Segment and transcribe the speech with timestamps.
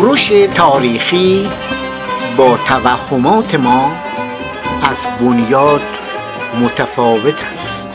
[0.00, 1.48] کوروش تاریخی
[2.36, 3.92] با توهمات ما
[4.82, 5.82] از بنیاد
[6.60, 7.89] متفاوت است.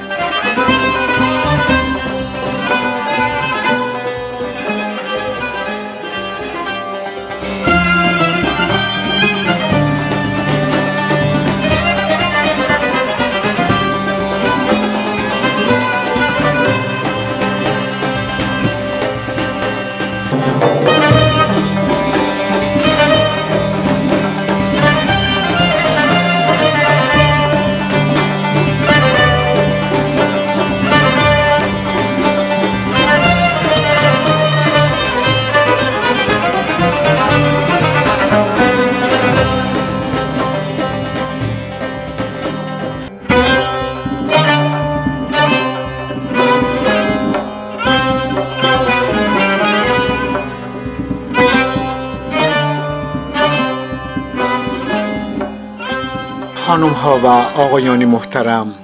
[57.05, 58.75] و آقایان محترم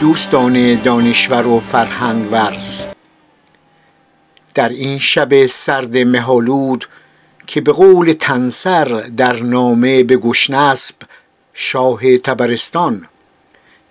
[0.00, 2.84] دوستان دانشور و فرهنگ ورز
[4.54, 6.84] در این شب سرد مهالود
[7.46, 8.84] که به قول تنسر
[9.16, 10.94] در نامه به گشنسب
[11.54, 13.08] شاه تبرستان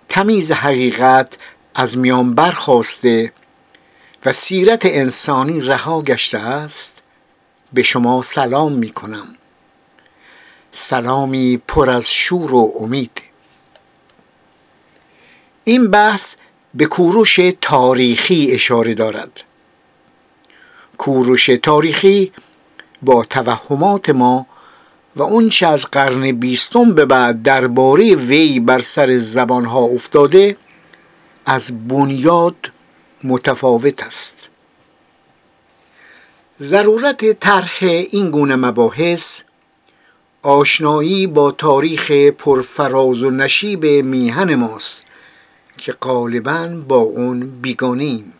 [0.08, 1.38] تمیز حقیقت
[1.74, 3.32] از میان برخواسته
[4.24, 7.02] و سیرت انسانی رها گشته است
[7.72, 9.36] به شما سلام می کنم
[10.80, 13.22] سلامی پر از شور و امید.
[15.64, 16.36] این بحث
[16.74, 19.42] به کوروش تاریخی اشاره دارد.
[20.98, 22.32] کوروش تاریخی
[23.02, 24.46] با توهمات ما
[25.16, 30.56] و اونچه از قرن بیستم به بعد درباره وی بر سر زبانها افتاده
[31.46, 32.70] از بنیاد
[33.24, 34.48] متفاوت است.
[36.60, 39.42] ضرورت طرح این گونه مباحث
[40.42, 45.04] آشنایی با تاریخ پرفراز و نشیب میهن ماست
[45.78, 48.32] که غالبا با اون بیگانیم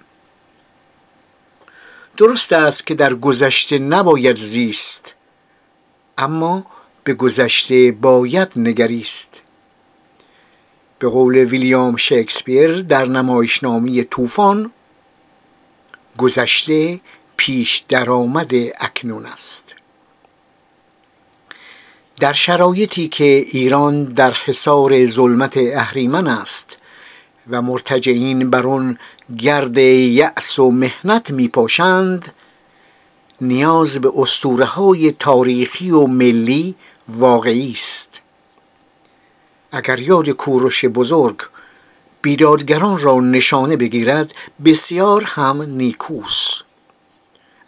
[2.16, 5.15] درست است که در گذشته نباید زیست
[6.19, 6.66] اما
[7.05, 9.43] به گذشته باید نگریست.
[10.99, 14.72] به قول ویلیام شکسپیر در نمایشنامه طوفان
[16.19, 17.00] گذشته
[17.37, 18.50] پیش درآمد
[18.81, 19.79] اکنون است.
[22.20, 26.76] در شرایطی که ایران در حصار ظلمت اهریمن است
[27.50, 28.98] و مرتجعین بر آن
[29.38, 32.34] گرد یأس و مهنت می پاشند
[33.41, 36.75] نیاز به اسطوره های تاریخی و ملی
[37.08, 38.20] واقعی است.
[39.72, 41.37] اگر یاد کوروش بزرگ
[42.22, 46.69] بیدادگران را نشانه بگیرد بسیار هم نیکوست.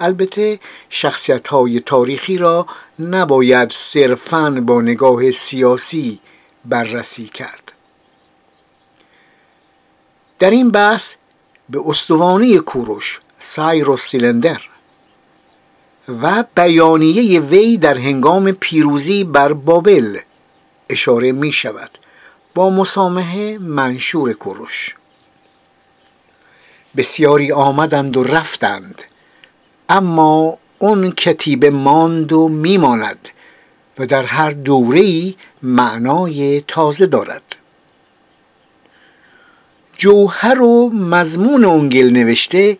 [0.02, 2.66] البته شخصیت های تاریخی را
[2.98, 6.20] نباید صرفاً با نگاه سیاسی
[6.64, 7.72] بررسی کرد.
[10.38, 11.14] در این بحث
[11.70, 14.60] به استوانه کوروش سایرو سیلندر
[16.08, 20.18] و بیانیه وی در هنگام پیروزی بر بابل
[20.90, 21.98] اشاره می شود
[22.54, 24.94] با مسامحه منشور کوروش.
[26.96, 29.02] بسیاری آمدند و رفتند.
[29.88, 33.28] اما اون کتیبه ماند و میماند
[33.98, 37.42] و در هر دوره معنای تازه دارد.
[39.98, 42.78] جوهر و مضمون اونگل نوشته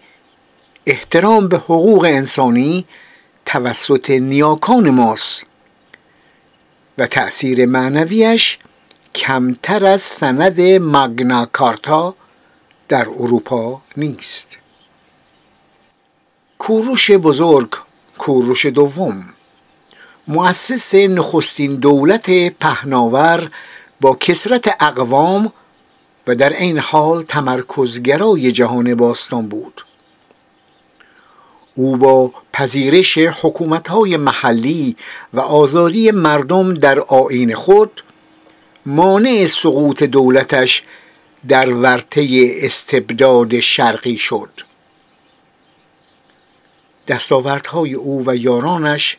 [0.87, 2.85] احترام به حقوق انسانی
[3.47, 5.47] توسط نیاکان ماست
[6.99, 8.59] و تأثیر معنویش
[9.15, 12.15] کمتر از سند مگنا کارتا
[12.89, 14.62] در اروپا نیست.
[16.63, 17.69] کوروش بزرگ
[18.19, 19.25] کوروش دوم.
[20.29, 23.51] مؤسس نخستین دولت پهناور
[24.01, 25.53] با کسرت اقوام
[26.27, 29.85] و در این حال تمرکزگرای جهان باستان بود.
[31.75, 34.97] او با پذیرش حکومتهای محلی
[35.35, 38.03] و آزادی مردم در آین خود
[38.87, 40.83] مانع سقوط دولتش
[41.49, 44.72] در ورطه استبداد شرقی شد.
[47.09, 49.17] دستاوردهای او و یارانش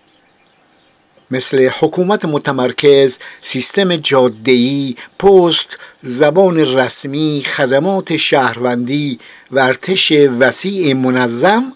[1.31, 9.19] مثل حکومت متمرکز، سیستم جادهی، پست، زبان رسمی، خدمات شهروندی
[9.51, 11.73] و ارتش وسیع منظم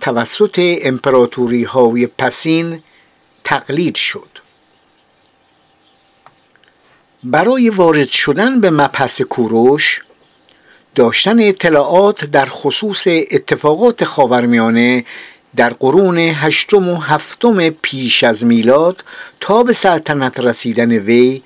[0.00, 2.82] توسط امپراتوری های پسین
[3.44, 4.28] تقلید شد.
[7.24, 10.02] برای وارد شدن به مبحث کوروش
[10.94, 15.04] داشتن اطلاعات در خصوص اتفاقات خاورمیانه
[15.56, 19.04] در قرون هشتم و هفتم پیش از میلاد
[19.40, 21.42] تا به سلطنت رسیدن وی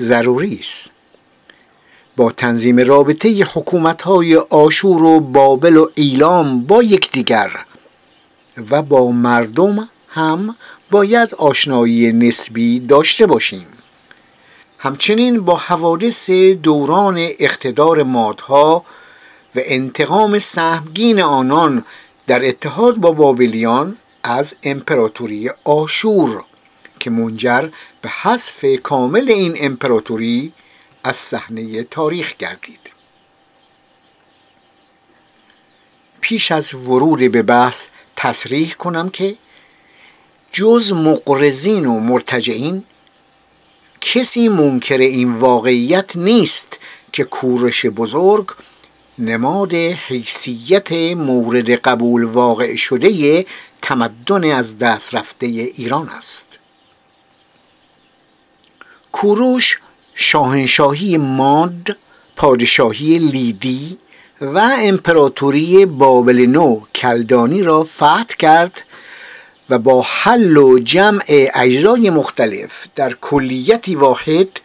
[0.00, 0.90] ضروری است.
[2.16, 7.50] با تنظیم رابطه حکومت‌های آشور و بابل و ایلام با یکدیگر
[8.70, 10.56] و با مردم هم
[10.90, 13.66] باید آشنایی نسبی داشته باشیم.
[14.78, 18.84] همچنین با حوادث دوران اقتدار مادها
[19.54, 21.84] و انتقام سهمگین آنان
[22.26, 26.44] در اتحاد با بابلیان از امپراتوری آشور
[27.00, 27.68] که منجر
[28.02, 30.52] به حذف کامل این امپراتوری
[31.04, 32.90] از صحنه تاریخ گردید.
[36.20, 37.86] پیش از ورود به بحث
[38.16, 39.36] تصریح کنم که
[40.52, 42.84] جز مقرزین و مرتجعین
[44.00, 46.78] کسی منکر این واقعیت نیست
[47.12, 48.46] که کورش بزرگ
[49.18, 53.46] نماد حیثیت مورد قبول واقع شده
[53.82, 56.58] تمدن از دست رفته ایران است.
[59.12, 59.78] کوروش
[60.14, 61.96] شاهنشاهی ماد
[62.36, 63.98] پادشاهی لیدی
[64.40, 68.84] و امپراتوری بابل نو کلدانی را فتح کرد
[69.70, 71.24] و با حل و جمع
[71.54, 74.60] اجزای مختلف در کلیتی واحد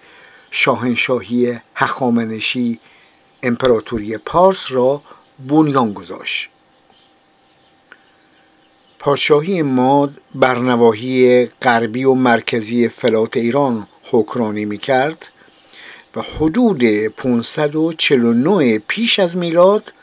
[0.52, 2.80] شاهنشاهی هخامنشی
[3.44, 5.02] امپراتوری پارس را
[5.48, 6.50] بنیان گذاشت.
[9.00, 15.28] پادشاهی ماد بر نواحی غربی و مرکزی فلات ایران حکرانی می کرد
[16.16, 19.94] و حدود 549 پیش از میلاد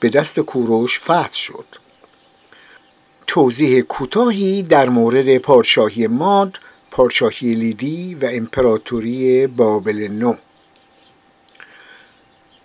[0.00, 1.66] به دست کوروش فتح شد.
[3.26, 6.58] توضیح کوتاهی در مورد پادشاهی ماد
[6.90, 10.34] پادشاهی لیدی و امپراتوری بابل نو.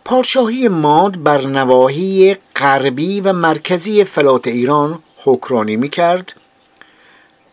[0.09, 6.33] پادشاهی ماد بر نواحی غربی و مرکزی فلات ایران حکرانی می کرد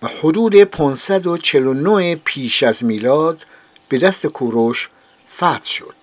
[0.02, 3.46] و حدود 549 پیش از میلاد
[3.88, 4.88] به دست کوروش
[5.28, 5.94] فتح شد.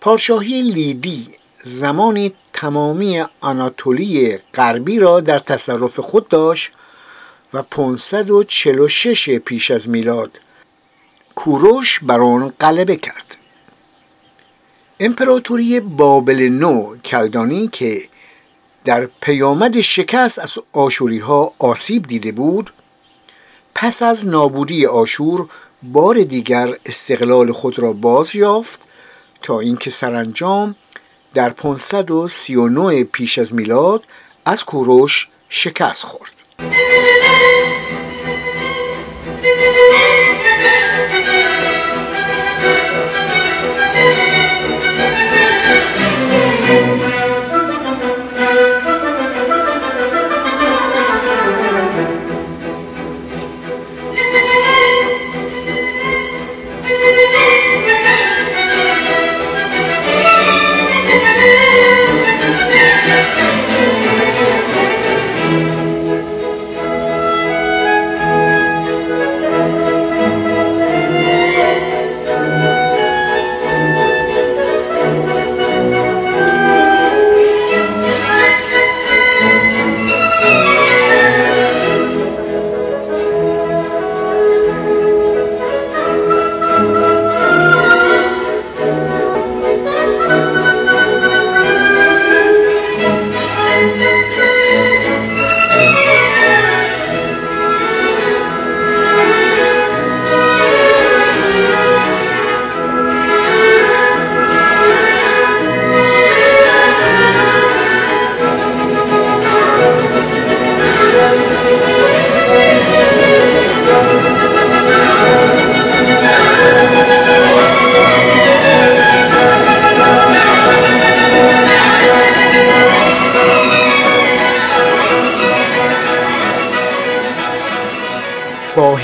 [0.00, 6.70] پادشاهی لیدی زمانی تمامی آناتولی غربی را در تصرف خود داشت
[7.54, 10.40] و 546 پیش از میلاد
[11.34, 13.31] کوروش بر آن غلبه کرد.
[15.04, 18.02] امپراتوری بابل نو کلدانی که
[18.84, 22.72] در پیامد شکست از آشوری ها آسیب دیده بود
[23.74, 25.48] پس از نابودی آشور
[25.82, 28.80] بار دیگر استقلال خود را باز یافت
[29.42, 30.76] تا اینکه سرانجام
[31.34, 34.04] در 539 پیش از میلاد
[34.44, 36.32] از کوروش شکست خورد.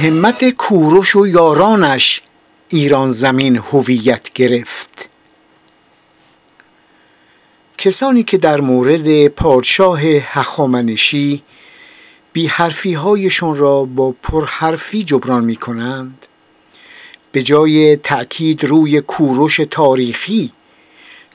[0.08, 2.20] همت کوروش و یارانش
[2.68, 5.08] ایران زمین هویت گرفت.
[7.78, 11.42] کسانی که در مورد پادشاه هخامنشی
[12.32, 16.26] بی حرفی هایشون را با پرحرفی جبران می کنند
[17.32, 20.52] به جای تأکید روی کوروش تاریخی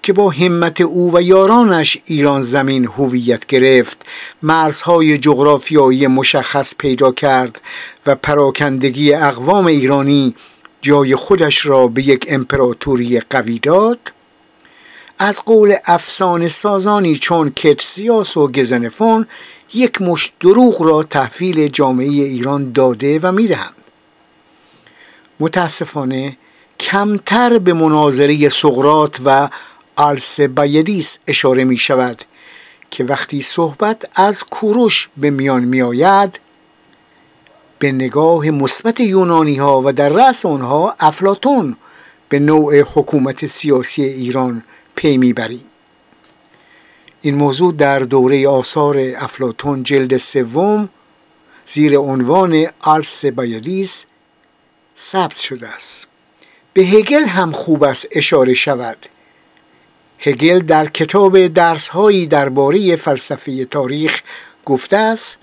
[0.04, 4.06] که با همت او و یارانش ایران زمین هویت گرفت
[4.42, 7.62] مرزهای جغرافیایی مشخص پیدا کرد
[8.06, 10.36] و پراکندگی اقوام ایرانی
[10.82, 14.00] جای خودش را به یک امپراتوری قوی داد.
[15.20, 19.28] از قول افسانه سازانی چون کتسیاس و گزنفون
[19.74, 23.74] یک مش دروغ را تحویل جامعه ایران داده و می‌دهند.
[25.40, 26.38] متاسفانه
[26.80, 29.50] کمتر به مناظره سقرات و
[29.96, 32.24] آلسبایدیس اشاره می شود
[32.92, 36.40] که وقتی صحبت از کوروش به میان می آید
[37.80, 41.78] به نگاه مثبت یونانی ها و در رأس آنها افلاطون
[42.30, 44.64] به نوع حکومت سیاسی ایران
[44.96, 45.66] پی می‌بریم
[47.22, 50.90] این موضوع در دوره آثار افلاطون جلد سوم
[51.68, 54.06] زیر عنوان آلس بایدیس
[54.98, 56.08] ثبت شده است.
[56.74, 58.98] به هگل هم خوب است اشاره شود.
[60.26, 64.22] هگل در کتاب درسهایی درباره فلسفه تاریخ
[64.66, 65.40] گفته است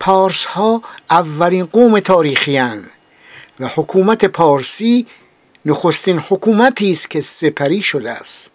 [0.00, 2.58] پارس ها اولین قوم تاریخی
[3.60, 5.06] و حکومت پارسی
[5.64, 8.50] نخستین حکومتی است که سپری شده است.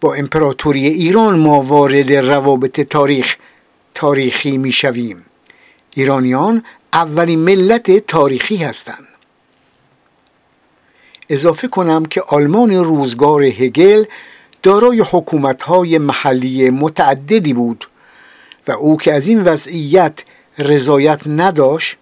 [0.00, 3.36] با امپراتوری ایران ما وارد روابط تاریخ
[3.94, 5.24] تاریخی می شویم
[5.94, 9.13] ایرانیان اولین ملت تاریخی هستند.
[11.28, 14.04] اضافه کنم که آلمان روزگار هگل
[14.62, 17.88] دارای حکومت‌های محلی متعددی بود
[18.68, 20.24] و او که از این وضعیت
[20.58, 21.96] رضایت نداشت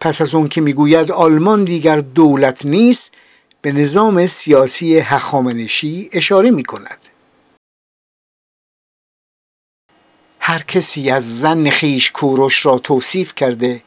[0.00, 3.12] پس از اون که می‌گوید آلمان دیگر دولت نیست
[3.62, 6.98] به نظام سیاسی هخامنشی اشاره می کند.
[10.40, 13.82] هر کسی از زن خیش کوروش را توصیف کرده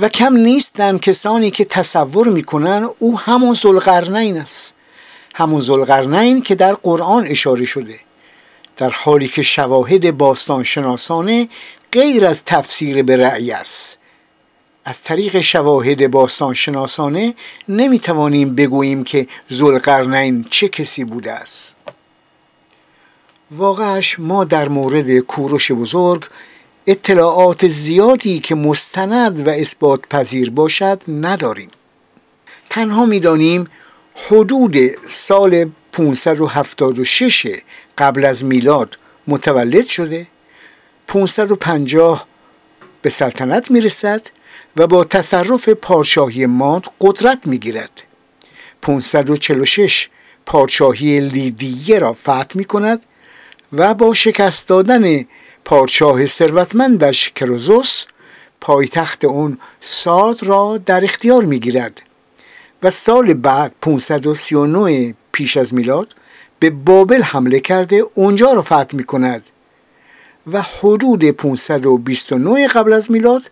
[0.00, 4.74] و کم نیستند کسانی که تصور می‌کنن او همون زلقرنین است.
[5.34, 8.00] همون زلقرنین که در قرآن اشاره شده.
[8.76, 11.48] در حالی که شواهد باستان شناسانه
[11.92, 13.98] غیر از تفسیر به رأی است.
[14.84, 17.34] از طریق شواهد باستان شناسانه
[17.68, 21.76] نمی توانیم بگوییم که زلقرنین چه کسی بوده است.
[23.50, 26.24] واقعش ما در مورد کوروش بزرگ
[26.90, 31.70] اطلاعات زیادی که مستند و اثبات پذیر باشد نداریم.
[32.70, 33.64] تنها می‌دانیم
[34.14, 34.76] حدود
[35.08, 37.46] سال 576
[37.98, 40.26] قبل از میلاد متولد شده
[41.06, 42.26] 550
[43.02, 44.26] به سلطنت می‌رسد
[44.76, 48.02] و با تصرف پادشاهی ماد قدرت می‌گیرد.
[48.82, 50.08] 546
[50.46, 53.06] پادشاهی لیدیه را فتح می کند
[53.72, 55.24] و با شکست دادن
[55.70, 58.04] پادشاه ثروتمندش کروزوس
[58.60, 62.02] پایتخت اون سارد را در اختیار می گیرد
[62.82, 66.14] و سال بعد 539 پیش از میلاد
[66.58, 69.50] به بابل حمله کرده اونجا را فتح می کند
[70.52, 73.50] و حدود 529 قبل از میلاد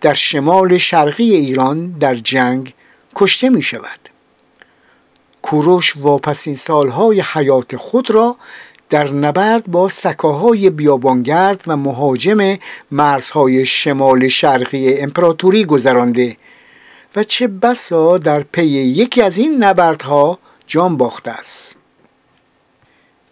[0.00, 2.74] در شمال شرقی ایران در جنگ
[3.14, 4.08] کشته می شود
[5.42, 8.36] کوروش واپسین سالهای حیات خود را
[8.94, 12.58] در نبرد با سکاهای بیابانگرد و مهاجم
[12.90, 16.36] مرزهای شمال شرقی امپراتوری گذرانده.
[17.16, 21.76] و چه بسا در پی یکی از این نبردها جان باخته است.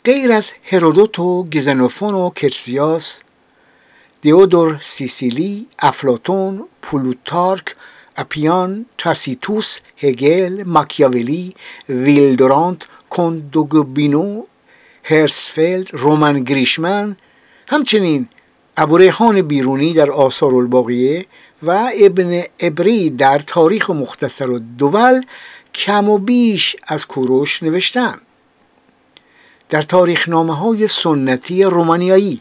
[0.04, 3.22] غیر از هرودوت و گزنوفون و کرسیاس
[4.20, 7.76] دیودور سیسیلی، افلاتون، پولوتارک،
[8.16, 11.54] اپیان، تاسیتوس، هگل، ماکیاولی،
[11.88, 14.42] ویلدورانت، کندوگوبینو،
[15.02, 17.16] هرسفلد، رومن گریشمن
[17.68, 18.28] همچنین
[18.76, 21.26] ابوریحان بیرونی در آثار الباقیه
[21.62, 25.22] و ابن ابری در تاریخ مختصر و دول
[25.74, 28.14] کم و بیش از کوروش نوشتن.
[29.68, 32.40] در تاریخ نامه های سنتی رومانیایی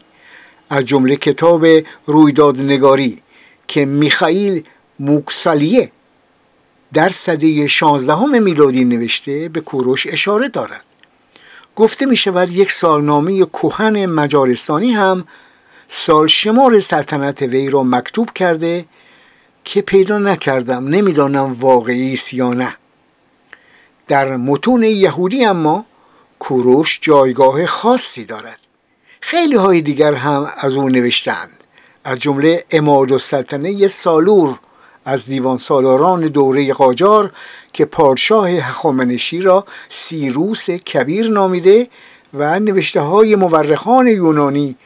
[0.70, 1.66] از جمله کتاب
[2.06, 3.22] رویدادنگاری
[3.68, 4.64] که میخائیل
[4.98, 5.92] موکسالیه
[6.92, 10.84] در سده 16 میلادی نوشته به کوروش اشاره دارد.
[11.76, 15.24] گفته می شود یک سالنامه کوهن مجارستانی هم
[15.88, 18.84] سال شمار سلطنت وی را مکتوب کرده
[19.64, 20.88] که پیدا نکردم.
[20.88, 22.76] نمی‌دانم واقعی است یا نه.
[24.08, 25.84] در متون یهودی اما
[26.38, 28.58] کوروش جایگاه خاصی دارد.
[29.20, 31.50] خیلی های دیگر هم از او نوشتند
[32.04, 34.58] از جمله اماد السلطنه سالور
[35.04, 37.32] از دیوان سالاران دوره قاجار
[37.72, 41.88] که پادشاه هخامنشی را سیروس کبیر نامیده
[42.34, 44.76] و نوشته های مورخان یونانی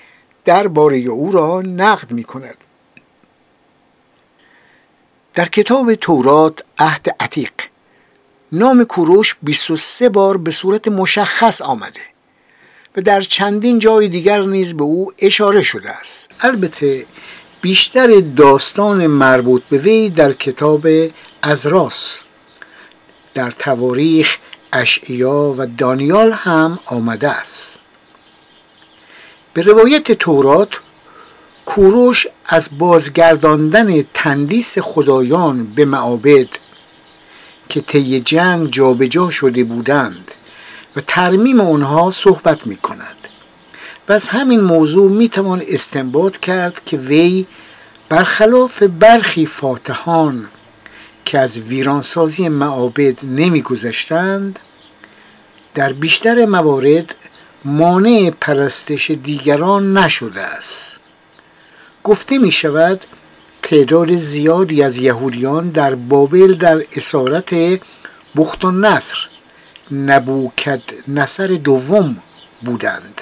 [0.45, 2.57] درباره او را نقد می کند
[5.35, 7.53] در کتاب تورات عهد عتیق
[8.53, 12.01] نام کوروش 23 بار به صورت مشخص آمده
[12.97, 16.37] و در چندین جای دیگر نیز به او اشاره شده است.
[16.41, 17.07] البته
[17.67, 20.87] بیشتر داستان مربوط به وی در کتاب
[21.43, 22.23] ازراس
[23.35, 24.37] در تواریخ
[24.73, 27.81] اشعیا و دانیال هم آمده است.
[29.55, 30.81] به روایت تورات
[31.67, 36.49] کوروش از بازگرداندن تندیس خدایان به معابد
[37.69, 40.31] که طی جنگ جابجا جا شده بودند
[40.97, 43.26] و ترمیم آنها صحبت می کند
[44.09, 47.47] از همین موضوع می توان استنباط کرد که وی
[48.09, 50.49] برخلاف برخی فاتحان
[51.25, 54.59] که از ویرانسازی معابد نمیگذشتند
[55.75, 57.15] در بیشتر موارد
[57.65, 60.99] مانع پرستش دیگران نشده است.
[62.05, 63.05] گفته می شود
[63.63, 67.81] تعداد زیادی از یهودیان در بابل در اسارت
[68.37, 69.17] بخت و نصر
[69.91, 72.17] نبوکد نصر دوم
[72.63, 73.21] بودند.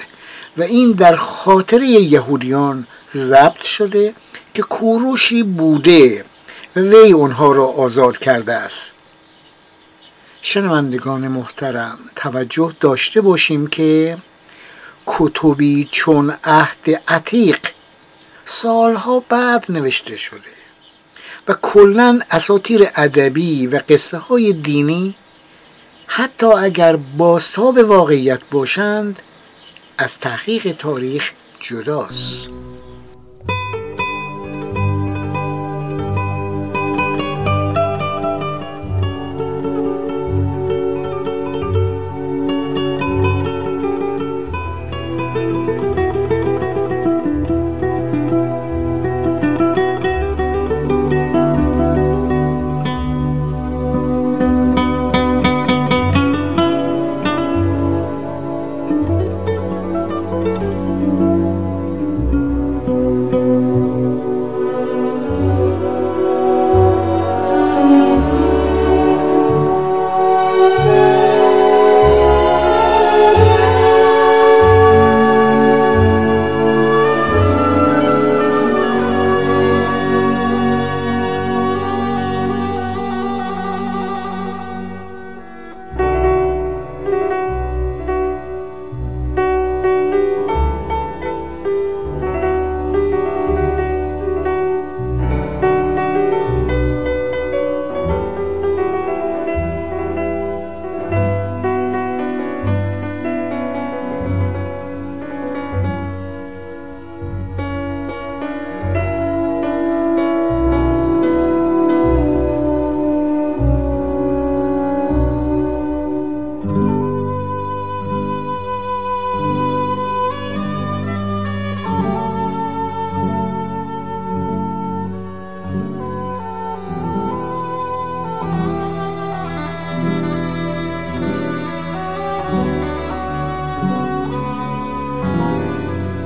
[0.57, 4.13] و این در خاطر یهودیان ضبط شده
[4.53, 6.25] که کوروشی بوده
[6.75, 8.91] و وی اونها را آزاد کرده است.
[10.41, 14.17] شنوندگان محترم توجه داشته باشیم که
[15.05, 17.59] کتبی چون عهد عتیق
[18.45, 20.55] سالها بعد نوشته شده
[21.47, 25.15] و کلا اساتیر ادبی و قصه های دینی
[26.07, 29.21] حتی اگر بازتاب واقعیت باشند
[29.97, 32.49] از تحقیق تاریخ جداست.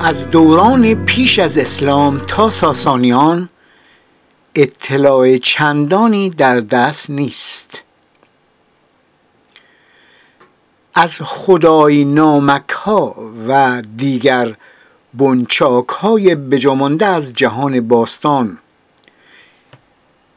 [0.09, 3.49] از دوران پیش از اسلام تا ساسانیان
[4.55, 7.83] اطلاع چندانی در دست نیست.
[10.93, 13.15] از خدای نامک ها
[13.47, 14.55] و دیگر
[15.13, 18.57] بنچاک های بجامانده از جهان باستان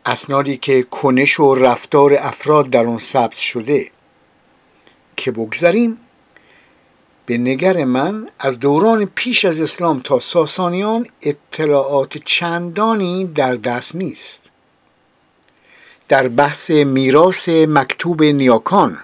[0.06, 3.90] اسنادی که کنش و رفتار افراد در آن ثبت شده
[5.16, 5.98] که بگذریم
[7.32, 14.50] به نگر من از دوران پیش از اسلام تا ساسانیان اطلاعات چندانی در دست نیست.
[16.08, 18.98] در بحث میراث مکتوب نیاکان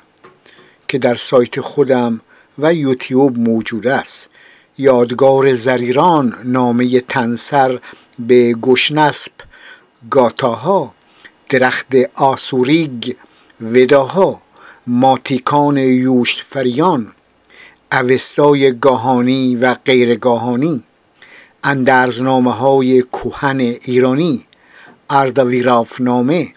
[0.88, 2.20] که در سایت خودم
[2.58, 4.30] و یوتیوب موجود است
[4.78, 7.80] یادگار زریران نامه تنسر
[8.18, 9.32] به گشنسب
[10.10, 10.94] گاتاها
[11.48, 13.14] درخت آسوریگ
[13.60, 14.42] وداها
[14.86, 17.12] ماتیکان یوشت فریان
[17.92, 20.84] اوستای گاهانی و غیرگاهانی
[21.64, 24.44] اندرزنامه های کوهن ایرانی
[25.10, 26.48] اردویرافنامه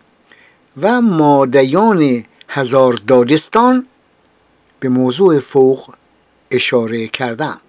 [0.82, 3.88] و مادیان هزار دادستان
[4.80, 5.90] به موضوع فوق
[6.52, 7.62] اشاره کردم.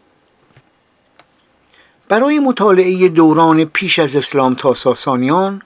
[2.09, 5.62] برای مطالعه دوران پیش از اسلام تا ساسانیان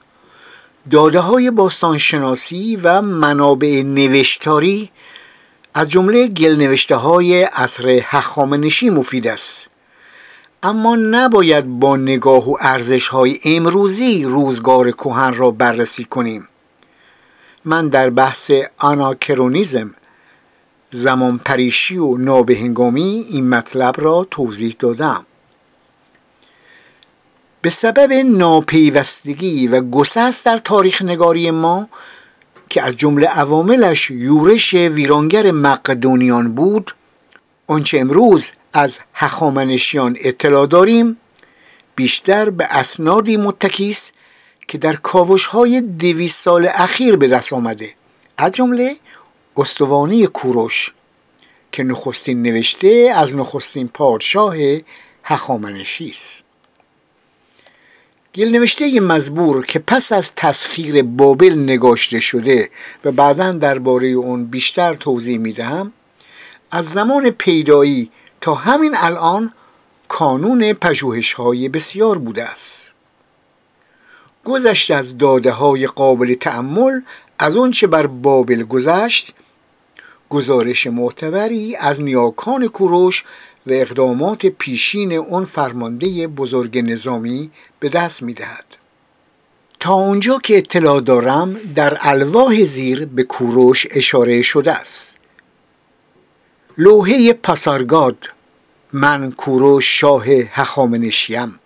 [0.90, 4.90] داده های باستانشناسی و منابع نوشتاری
[5.78, 9.66] از جمله گلنوشته های عصر هخامنشی مفید است.
[10.62, 16.48] اما نباید با نگاه و ارزش های امروزی روزگار کوهن را بررسی کنیم.
[17.64, 19.94] من در بحث آناکرونیزم
[20.90, 25.26] زمان پریشی و نابهنگامی این مطلب را توضیح دادم.
[27.62, 31.88] به سبب ناپیوستگی و گسست در تاریخ نگاری ما
[32.68, 36.90] که از جمله عواملش یورش ویرانگر مقدونیان بود
[37.66, 41.16] آنچه امروز از هخامنشیان اطلاع داریم
[41.96, 44.12] بیشتر به اسنادی متکی است
[44.68, 47.94] که در کاوش های دویست سال اخیر به دست آمده.
[48.38, 48.96] از جمله
[49.56, 50.92] استوانی کوروش
[51.72, 54.56] که نخستین نوشته از نخستین پادشاه
[55.24, 56.45] هخامنشی است.
[58.36, 62.70] گل نوشته مزبور که پس از تسخیر بابل نگاشته شده
[63.04, 65.92] و بعدا درباره اون بیشتر توضیح می‌دهم
[66.70, 69.52] از زمان پیدایی تا همین الان
[70.08, 72.92] کانون پژوهش های بسیار بوده است.
[74.44, 77.00] گذشت از داده های قابل تأمل
[77.38, 79.34] از چه بر بابل گذشت
[80.28, 83.24] گزارش معتبری از نیاکان کوروش
[83.66, 87.50] و اقدامات پیشین اون فرمانده بزرگ نظامی
[87.80, 88.76] به دست می دهد.
[89.80, 95.18] تا اونجا که اطلاع دارم در الواح زیر به کوروش اشاره شده است.
[96.78, 98.18] لوحه پاسارگاد
[98.92, 101.60] من کوروش شاه هخامنشیم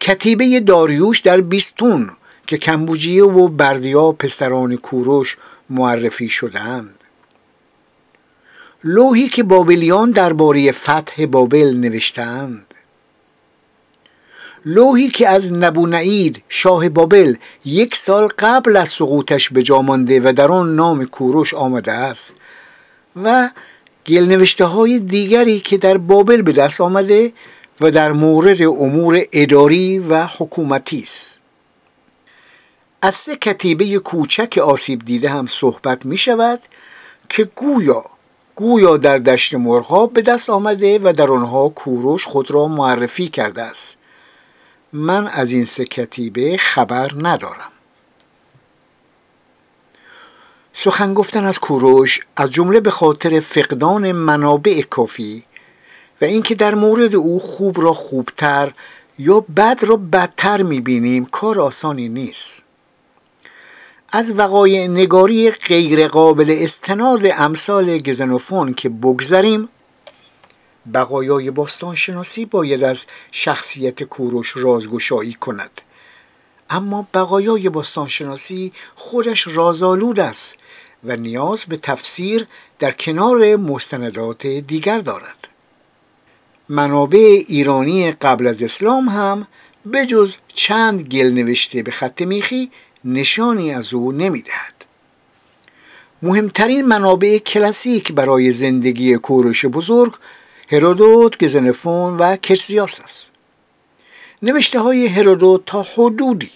[0.00, 2.10] کتیبه داریوش در بیستون
[2.46, 5.36] که کمبوجیه و بردیا پسران کوروش
[5.70, 6.99] معرفی شدند
[8.84, 12.74] لوحی که بابلیان درباره فتح بابل نوشتند.
[14.64, 20.32] لوحی که از نبونعید شاه بابل یک سال قبل از سقوطش به جا مانده و
[20.32, 22.32] در آن نام کوروش آمده است
[23.22, 23.50] و
[24.06, 27.32] گل نوشته های دیگری که در بابل به دست آمده
[27.80, 31.40] و در مورد امور اداری و حکومتی است.
[33.02, 36.60] از سه کتیبه کوچک آسیب دیده هم صحبت می شود
[37.28, 38.04] که گویا
[38.60, 43.62] گویا در دشت مرغاب به دست آمده و در آنها کوروش خود را معرفی کرده
[43.62, 43.96] است.
[44.92, 47.70] من از این سه کتیبه خبر ندارم.
[50.72, 55.44] سخن گفتن از کوروش از جمله به خاطر فقدان منابع کافی
[56.20, 58.72] و اینکه در مورد او خوب را خوبتر
[59.18, 62.62] یا بد را بدتر می‌بینیم کار آسانی نیست.
[64.12, 69.68] از وقایع نگاری غیر قابل استناد امثال گزنوفون که بگذریم
[70.94, 75.80] بقایای باستانشناسی باید از شخصیت کوروش رازگشایی کند.
[76.70, 80.58] اما بقایای باستانشناسی خودش رازآلود است
[81.04, 82.46] و نیاز به تفسیر
[82.78, 85.48] در کنار مستندات دیگر دارد.
[86.68, 89.46] منابع ایرانی قبل از اسلام هم
[89.92, 92.70] بجز چند گل نوشته به خط میخی
[93.04, 94.74] نشانی از او نمی‌دهد.
[96.22, 100.14] مهمترین منابع کلاسیک برای زندگی کوروش بزرگ
[100.68, 103.32] هرودوت، گزنفون و کرسیاس است.
[104.42, 106.50] نوشته های هرودوت تا حدودی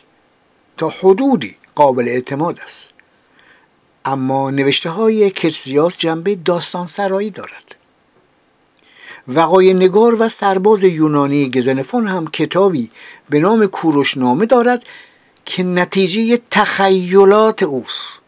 [0.76, 2.92] تا حدودی قابل اعتماد است.
[4.04, 7.74] اما نوشته های کرسیاس جنبه داستان سرایی دارد.
[9.28, 12.90] وقای نگار و سرباز یونانی گزنفون هم کتابی
[13.30, 14.84] به نام کوروشنامه دارد
[15.44, 18.20] که نتیجه تخیلات اوست.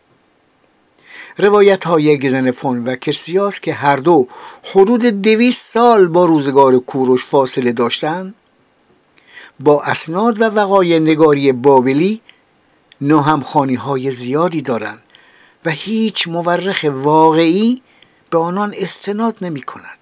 [1.38, 4.28] روایت های گزنفون و کرسیاس که هر دو
[4.62, 8.34] حدود دویست سال با روزگار کوروش فاصله داشتند
[9.60, 12.20] با اسناد و وقای نگاری بابلی
[13.00, 15.02] ناهمخانی های زیادی دارند
[15.64, 17.82] و هیچ مورخ واقعی
[18.30, 19.98] به آنان استناد نمی کند.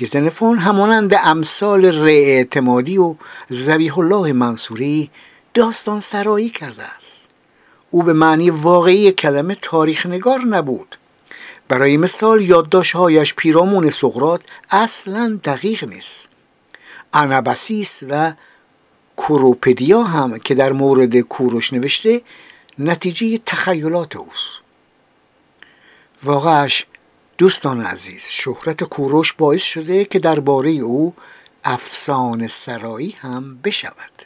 [0.00, 3.14] گزنفون همانند امثال ره اعتمادی و
[3.50, 5.10] زبیح الله منصوری
[5.56, 7.28] داستان سرایی کرده است.
[7.90, 10.96] او به معنی واقعی کلمه تاریخ نگار نبود.
[11.68, 14.40] برای مثال یادداشتهایش پیرامون سقرات
[14.70, 16.28] اصلا دقیق نیست.
[17.12, 18.32] انابسیس و
[19.16, 22.22] کوروپدیا هم که در مورد کوروش نوشته
[22.78, 24.60] نتیجه تخیلات اوست.
[26.22, 26.86] واقعش
[27.38, 31.14] دوستان عزیز شهرت کوروش باعث شده که درباره او
[31.64, 34.25] افسانه سرایی هم بشود.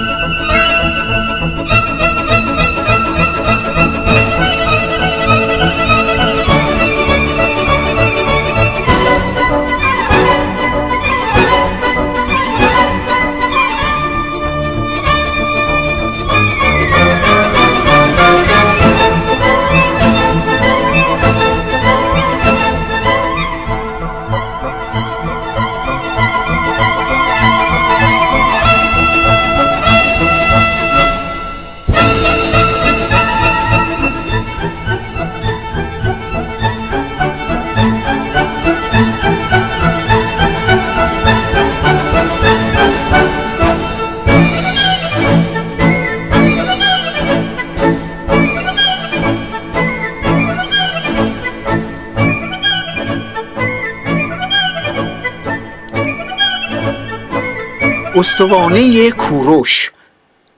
[58.21, 59.91] استوانه کوروش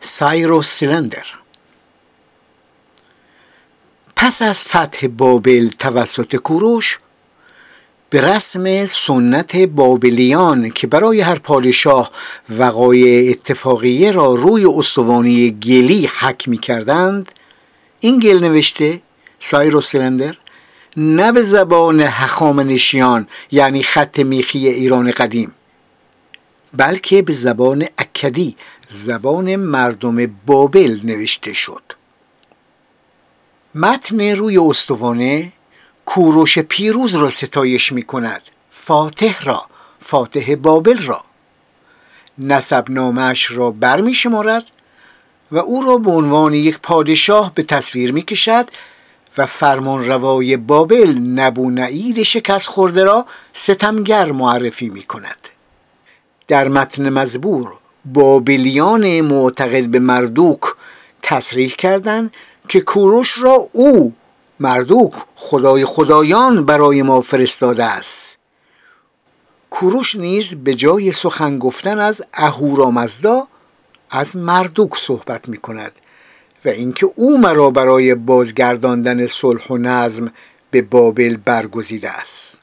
[0.01, 1.25] سایروس سیلندر.
[4.15, 6.99] پس از فتح بابل توسط کوروش
[8.09, 12.11] به رسم سنت بابلیان که برای هر پادشاه
[12.57, 17.31] وقایع اتفاقیه را روی استوانه گلی حک می کردند
[17.99, 19.01] این گل نوشته
[19.39, 20.37] سایروس سیلندر
[20.97, 25.53] نه به زبان هخامنشیان یعنی خط میخی ایران قدیم.
[26.73, 28.55] بلکه به زبان اکدی
[28.89, 31.83] زبان مردم بابل نوشته شد.
[33.75, 35.51] متن روی استوانه
[36.05, 39.65] کوروش پیروز را ستایش می کند فاتح را
[39.99, 41.23] فاتح بابل را.
[42.37, 44.63] نسب نامش را برمی شمارد
[45.51, 48.65] و او را به عنوان یک پادشاه به تصویر می کشد
[49.37, 55.49] و فرمان روای بابل نبونعید شکست خورده را ستمگر معرفی می کند
[56.47, 57.73] در متن مزبور
[58.05, 60.59] بابلیان معتقد به مردوک
[61.21, 62.33] تصریح کردند
[62.67, 64.13] که کوروش را او
[64.59, 68.37] مردوک خدای خدایان برای ما فرستاده است.
[69.69, 73.47] کوروش نیز به جای سخن گفتن از اهورامزدا
[74.09, 75.91] از مردوک صحبت می کند
[76.65, 80.31] و اینکه او مرا برای بازگرداندن صلح و نظم
[80.71, 82.61] به بابل برگزیده است.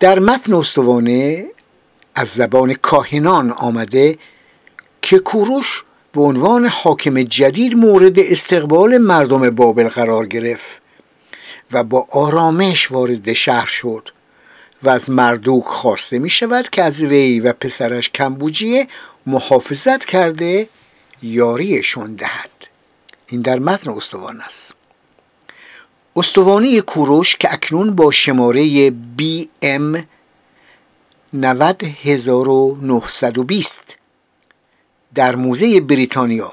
[0.00, 1.46] در متن استوانه
[2.14, 4.18] از زبان کاهنان آمده
[5.02, 10.82] که کوروش به عنوان حاکم جدید مورد استقبال مردم بابل قرار گرفت
[11.72, 14.08] و با آرامش وارد شهر شد
[14.82, 18.88] و از مردوک خواسته می شود که از ری و پسرش کمبوجیه
[19.26, 20.68] محافظت کرده
[21.22, 22.50] یاریشون دهد.
[23.26, 24.74] این در متن استوان است.
[26.16, 28.92] استوانه کوروش که اکنون با شماره
[29.62, 30.04] ام
[31.34, 33.96] 90920
[35.14, 36.52] در موزه بریتانیا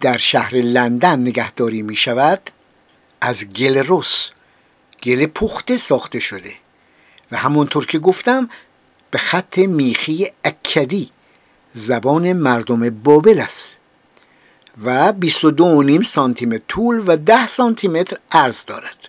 [0.00, 2.50] در شهر لندن نگهداری می شود
[3.20, 4.30] از گل رس
[5.02, 6.52] گل پخته ساخته شده
[7.32, 8.48] و همونطور که گفتم
[9.10, 11.10] به خط میخی اکدی
[11.74, 13.78] زبان مردم بابل است
[14.84, 19.08] و 22.5 سانتی متر طول و 10 سانتی متر عرض دارد.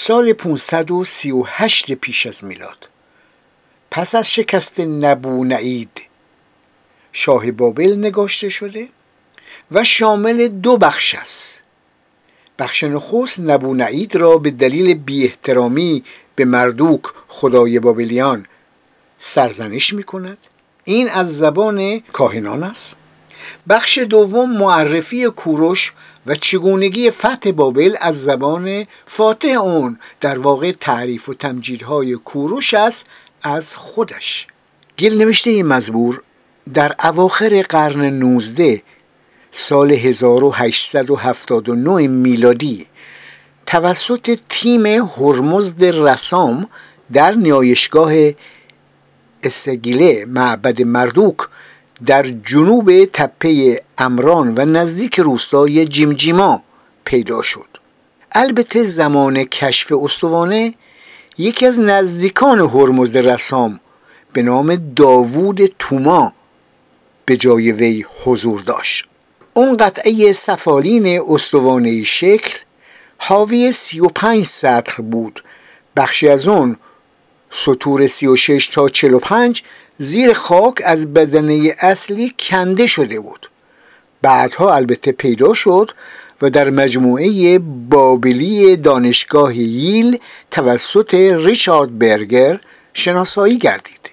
[0.00, 2.88] سال 538 پیش از میلاد.
[3.90, 6.02] پس از شکست نبو نعید
[7.12, 8.88] شاه بابل نگاشته شده
[9.70, 11.62] و شامل دو بخش است.
[12.58, 18.46] بخش نخست نبو نعید را به دلیل بی احترامی به مردوک خدای بابلیان
[19.18, 20.38] سرزنش می کند
[20.84, 22.96] این از زبان کاهنان است.
[23.68, 25.92] بخش دوم معرفی کوروش
[26.28, 33.06] و چگونگی فتح بابل از زبان فاتح اون در واقع تعریف و تمجیدهای کوروش است
[33.42, 34.46] از خودش.
[34.98, 36.22] گل نوشته این مزبور
[36.74, 38.82] در اواخر قرن 19
[39.52, 42.86] سال 1879 میلادی
[43.66, 46.68] توسط تیم هرمزد رسام
[47.12, 48.12] در نیایشگاه
[49.42, 51.36] استگیله معبد مردوک
[52.06, 56.62] در جنوب تپه امران و نزدیک روستای جیمجیما
[57.04, 57.66] پیدا شد.
[58.32, 60.74] البته زمان کشف استوانه
[61.38, 63.80] یکی از نزدیکان هرمزد رسام
[64.32, 66.32] به نام داوود توما
[67.24, 69.04] به جای وی حضور داشت.
[69.54, 72.58] اون قطعه سفالین استوانه شکل
[73.18, 75.42] حاوی سی و پنج سطر بود.
[75.96, 76.76] بخشی از اون
[77.50, 79.62] سطور سی و شش تا چل و پنج
[79.98, 83.50] زیر خاک از بدنه اصلی کنده شده بود.
[84.22, 85.90] بعدها البته پیدا شد
[86.42, 87.58] و در مجموعه
[87.88, 90.18] بابلی دانشگاه ییل
[90.50, 92.60] توسط ریچارد برگر
[92.94, 94.10] شناسایی گردید.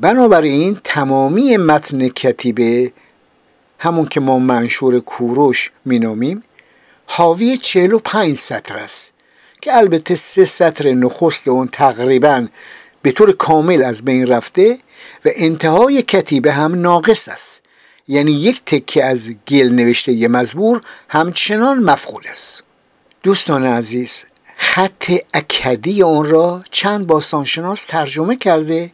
[0.00, 2.92] بنابراین تمامی متن کتیبه
[3.78, 6.42] همون که ما منشور کوروش مینامیم
[7.06, 9.12] حاوی چهل و پنج سطر است
[9.60, 12.46] که البته سه سطر نخست اون تقریبا
[13.02, 14.78] به طور کامل از بین رفته
[15.26, 17.62] و انتهای کتیبه هم ناقص است.
[18.08, 22.62] یعنی یک تکه از گل نوشته مزبور همچنان مفقود است.
[23.22, 24.24] دوستان عزیز
[24.56, 28.90] خط اکدی آن را چند باستانشناس ترجمه کرده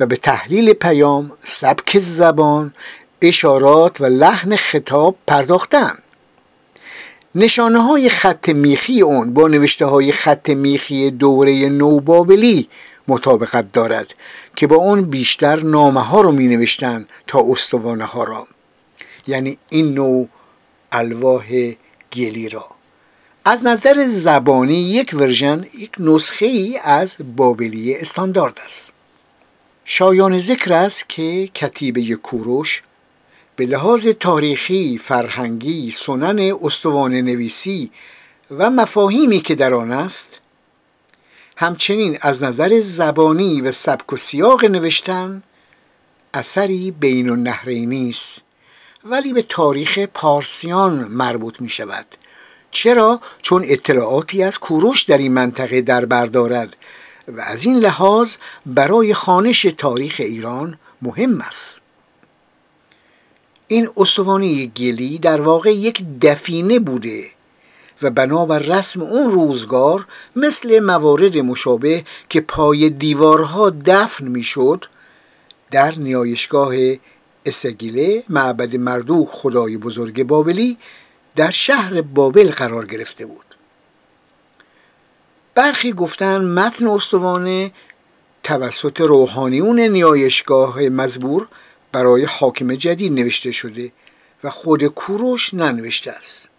[0.00, 2.74] و به تحلیل پیام سبک زبان
[3.22, 5.98] اشارات و لحن خطاب پرداختن
[7.34, 12.68] نشانه های خط میخی اون با نوشته های خط میخی دوره نوبابلی
[13.08, 14.14] مطابقت دارد
[14.56, 18.46] که با اون بیشتر نامه ها رو می نوشتن تا استوانه ها را.
[19.26, 20.28] یعنی این نوع
[20.92, 21.72] الواح
[22.12, 22.66] گلی را.
[23.44, 28.92] از نظر زبانی یک ورژن یک نسخه ای از بابلی استاندارد است.
[29.84, 32.82] شایان ذکر است که کتیبه کوروش
[33.56, 37.90] به لحاظ تاریخی، فرهنگی، سنن استوان نویسی
[38.50, 40.40] و مفاهیمی که در آن است
[41.58, 45.42] همچنین از نظر زبانی و سبک و سیاق نوشتن
[46.34, 48.42] اثری بین النهرینی است
[49.04, 52.06] ولی به تاریخ پارسیان مربوط می شود
[52.70, 56.76] چرا؟ چون اطلاعاتی از کوروش در این منطقه در بردارد
[57.28, 61.80] و از این لحاظ برای خانش تاریخ ایران مهم است
[63.68, 67.35] این استوانه گلی در واقع یک دفینه بوده
[68.02, 70.06] و بنابر رسم اون روزگار
[70.36, 74.84] مثل موارد مشابه که پای دیوارها دفن می‌شد
[75.70, 76.74] در نیایشگاه
[77.46, 80.78] اسگیله معبد مردوخ خدای بزرگ بابلی
[81.36, 83.46] در شهر بابل قرار گرفته بود.
[85.54, 87.72] برخی گفتن متن استوانه
[88.42, 91.48] توسط روحانیون نیایشگاه مزبور
[91.92, 93.92] برای حاکم جدید نوشته شده
[94.44, 96.50] و خود کوروش ننوشته است.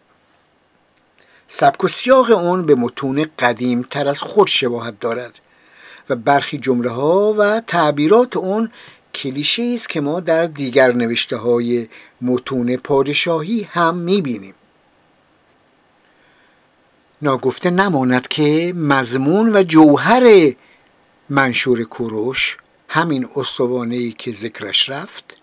[1.48, 5.40] سبک و سیاق اون به متون قدیم تر از خود شباهت دارد
[6.10, 8.72] و برخی جمله ها و تعبیرات اون
[9.16, 11.88] کلیشه است که ما در دیگر نوشته های
[12.22, 14.54] متون پادشاهی هم می‌بینیم.
[17.22, 20.54] ناگفته نماند که مضمون و جوهر
[21.30, 22.58] منشور کوروش
[22.90, 25.38] همین استوانه که ذکرش رفت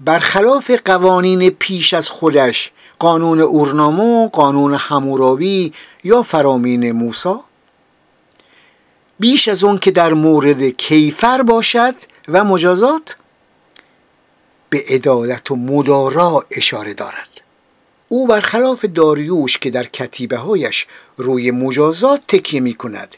[0.00, 5.72] برخلاف قوانین پیش از خودش قانون اورنامو، قانون همورابی
[6.04, 7.40] یا فرامین موسا؟
[9.20, 11.94] بیش از اون که در مورد کیفر باشد
[12.28, 13.16] و مجازات
[14.70, 17.40] به عدالت و مدارا اشاره دارد.
[18.08, 20.86] او برخلاف داریوش که در کتیبه هایش
[21.16, 23.16] روی مجازات تکیه می کند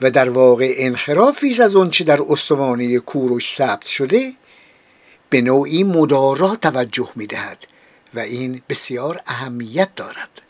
[0.00, 4.32] و در واقع انحرافی از آنچه در استوانه کوروش ثبت شده
[5.30, 7.71] به نوعی مدارا توجه می دهد
[8.14, 10.42] و این بسیار اهمیت دارد.